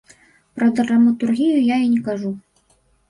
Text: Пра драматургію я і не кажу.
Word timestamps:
Пра 0.55 0.69
драматургію 0.77 1.61
я 1.61 1.75
і 1.75 1.87
не 1.93 2.01
кажу. 2.09 2.37